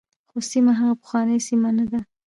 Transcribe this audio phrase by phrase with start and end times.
[0.29, 1.99] خو سیمه هغه پخوانۍ سیمه نه ده.